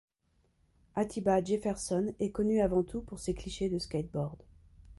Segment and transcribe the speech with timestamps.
[0.95, 4.39] Atiba Jefferson est connu avant tout pour ses clichés de skateboard.